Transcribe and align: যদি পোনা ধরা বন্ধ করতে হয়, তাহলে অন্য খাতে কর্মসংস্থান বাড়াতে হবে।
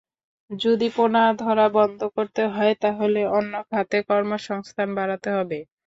যদি 0.51 0.87
পোনা 0.95 1.23
ধরা 1.41 1.67
বন্ধ 1.77 1.99
করতে 2.15 2.43
হয়, 2.53 2.73
তাহলে 2.83 3.21
অন্য 3.37 3.53
খাতে 3.69 3.97
কর্মসংস্থান 4.09 4.89
বাড়াতে 4.97 5.29
হবে। 5.37 5.59